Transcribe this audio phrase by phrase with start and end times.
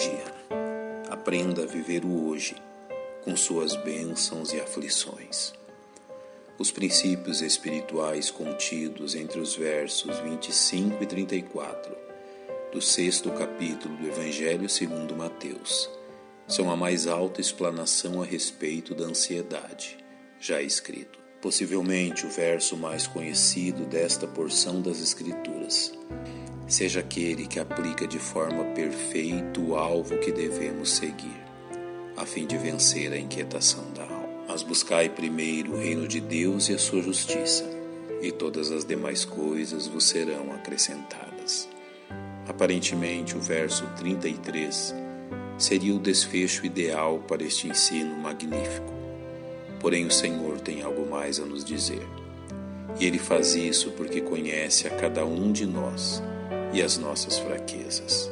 [0.00, 0.24] dia.
[1.10, 2.56] Aprenda a viver o hoje,
[3.22, 5.52] com suas bênçãos e aflições.
[6.58, 11.96] Os princípios espirituais contidos entre os versos 25 e 34
[12.72, 15.90] do sexto capítulo do Evangelho segundo Mateus
[16.46, 19.98] são a mais alta explanação a respeito da ansiedade,
[20.38, 21.18] já escrito.
[21.42, 25.99] Possivelmente o verso mais conhecido desta porção das Escrituras
[26.70, 31.42] seja aquele que aplica de forma perfeita o alvo que devemos seguir,
[32.16, 34.30] a fim de vencer a inquietação da alma.
[34.48, 37.64] Mas buscai primeiro o reino de Deus e a sua justiça,
[38.22, 41.68] e todas as demais coisas vos serão acrescentadas.
[42.46, 44.94] Aparentemente, o verso 33
[45.58, 48.92] seria o desfecho ideal para este ensino magnífico.
[49.80, 52.06] Porém, o Senhor tem algo mais a nos dizer.
[52.98, 56.22] E Ele faz isso porque conhece a cada um de nós
[56.72, 58.30] e as nossas fraquezas.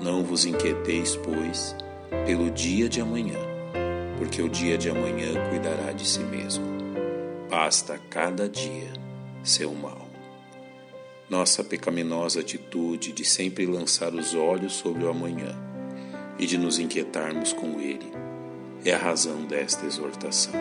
[0.00, 1.74] Não vos inquieteis, pois,
[2.26, 3.38] pelo dia de amanhã,
[4.18, 6.64] porque o dia de amanhã cuidará de si mesmo.
[7.48, 8.92] Basta cada dia
[9.42, 10.08] seu mal.
[11.28, 15.54] Nossa pecaminosa atitude de sempre lançar os olhos sobre o amanhã
[16.38, 18.12] e de nos inquietarmos com ele
[18.84, 20.54] é a razão desta exortação.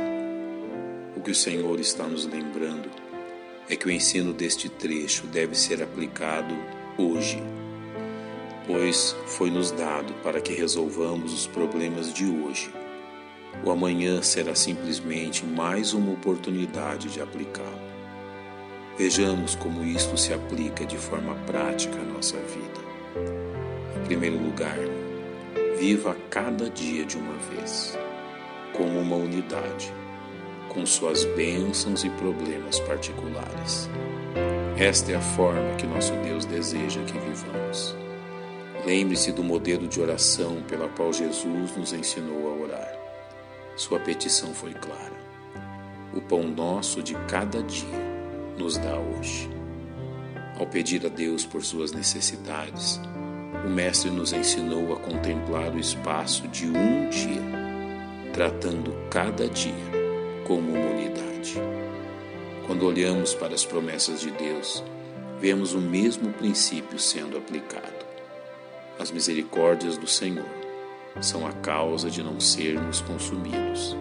[1.15, 2.89] O que o Senhor está nos lembrando
[3.69, 6.53] é que o ensino deste trecho deve ser aplicado
[6.97, 7.41] hoje,
[8.67, 12.71] pois foi-nos dado para que resolvamos os problemas de hoje.
[13.63, 17.93] O amanhã será simplesmente mais uma oportunidade de aplicá-lo.
[18.97, 22.83] Vejamos como isto se aplica de forma prática à nossa vida.
[23.97, 24.77] Em primeiro lugar,
[25.79, 27.97] viva cada dia de uma vez,
[28.73, 29.91] como uma unidade,
[30.69, 33.89] com suas bênçãos e problemas particulares.
[34.77, 37.95] Esta é a forma que nosso Deus deseja que vivamos.
[38.83, 42.93] Lembre-se do modelo de oração pela qual Jesus nos ensinou a orar.
[43.75, 45.13] Sua petição foi clara.
[46.11, 47.87] O pão nosso de cada dia
[48.57, 49.47] nos dá hoje.
[50.59, 52.99] Ao pedir a Deus por suas necessidades,
[53.65, 57.41] o Mestre nos ensinou a contemplar o espaço de um dia,
[58.33, 59.73] tratando cada dia
[60.47, 61.55] como uma unidade.
[62.65, 64.81] Quando olhamos para as promessas de Deus,
[65.39, 68.05] vemos o mesmo princípio sendo aplicado.
[68.97, 70.45] As misericórdias do Senhor
[71.19, 73.97] são a causa de não sermos consumidos,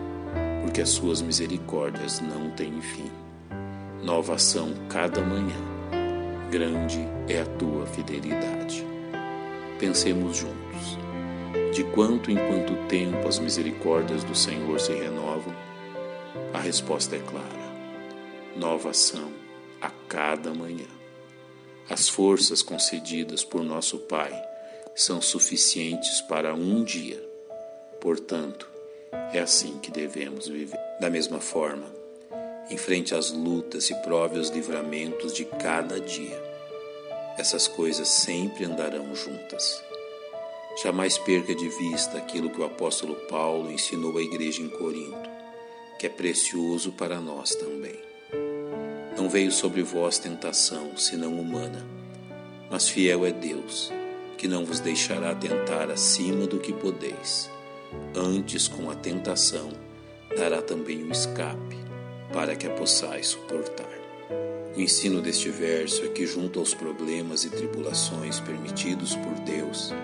[0.63, 3.11] porque as suas misericórdias não têm fim.
[4.01, 5.57] Nova ação cada manhã.
[6.49, 8.87] Grande é a tua fidelidade.
[9.81, 10.99] Pensemos juntos.
[11.75, 15.53] De quanto em quanto tempo as misericórdias do Senhor se renovam?
[16.55, 17.62] A resposta é clara
[18.57, 19.33] nova ação
[19.81, 20.87] a cada manhã.
[21.89, 24.33] As forças concedidas por nosso Pai
[24.95, 27.23] são suficientes para um dia.
[28.01, 28.69] Portanto,
[29.33, 30.79] é assim que devemos viver.
[31.01, 31.87] Da mesma forma,
[32.71, 36.41] enfrente as lutas e prove os livramentos de cada dia.
[37.37, 39.83] Essas coisas sempre andarão juntas.
[40.83, 45.31] Jamais perca de vista aquilo que o apóstolo Paulo ensinou à igreja em Corinto,
[45.99, 48.12] que é precioso para nós também.
[49.23, 51.87] Não veio sobre vós tentação, senão humana,
[52.69, 53.93] mas fiel é Deus,
[54.37, 57.49] que não vos deixará tentar acima do que podeis.
[58.17, 59.71] Antes, com a tentação,
[60.37, 61.79] dará também o escape,
[62.33, 63.97] para que a possais suportar.
[64.77, 69.95] O ensino deste verso é que, junto aos problemas e tribulações permitidos por Deus,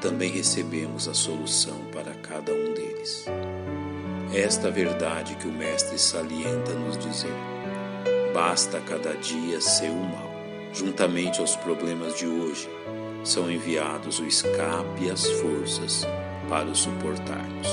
[0.00, 3.26] também recebemos a solução para cada um deles.
[4.34, 7.55] Esta verdade que o Mestre salienta nos dizer
[8.36, 10.30] basta cada dia seu mal.
[10.70, 12.68] Juntamente aos problemas de hoje,
[13.24, 16.06] são enviados o escape e as forças
[16.46, 17.66] para os suportarmos.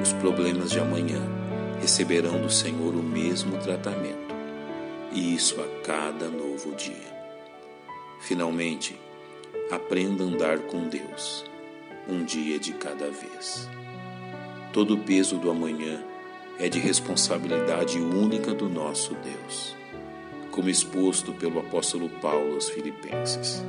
[0.00, 1.20] Os problemas de amanhã
[1.80, 4.32] receberão do Senhor o mesmo tratamento,
[5.10, 7.12] e isso a cada novo dia.
[8.20, 8.96] Finalmente,
[9.68, 11.44] aprenda a andar com Deus,
[12.08, 13.68] um dia de cada vez.
[14.72, 16.00] Todo o peso do amanhã
[16.58, 19.74] é de responsabilidade única do nosso Deus,
[20.52, 23.64] como exposto pelo apóstolo Paulo aos Filipenses.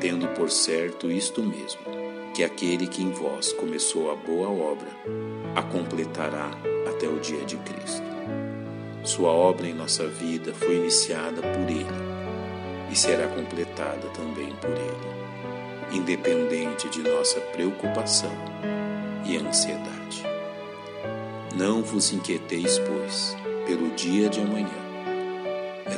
[0.00, 1.80] Tendo por certo isto mesmo,
[2.34, 4.88] que aquele que em vós começou a boa obra,
[5.56, 6.50] a completará
[6.86, 8.04] até o dia de Cristo.
[9.02, 12.14] Sua obra em nossa vida foi iniciada por Ele
[12.90, 18.32] e será completada também por Ele, independente de nossa preocupação
[19.24, 20.22] e ansiedade.
[21.56, 23.36] Não vos inquieteis, pois,
[23.66, 24.83] pelo dia de amanhã.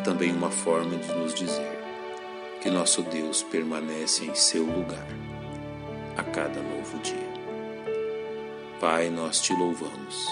[0.07, 1.79] Também uma forma de nos dizer
[2.63, 5.05] que nosso Deus permanece em seu lugar.
[6.17, 7.29] a cada novo dia.
[8.81, 10.29] Pai, nós te louvamos,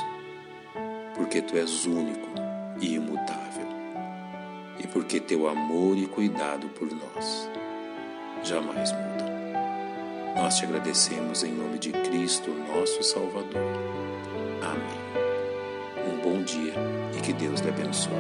[1.17, 2.29] porque tu és único
[2.81, 3.67] e imutável,
[4.79, 7.51] e porque teu amor e cuidado por nós
[8.45, 9.29] jamais mudam.
[10.37, 13.61] Nós te agradecemos em nome de Cristo, nosso Salvador.
[14.63, 16.13] Amém.
[16.15, 16.75] Um bom dia
[17.19, 18.13] e que Deus lhe abençoe.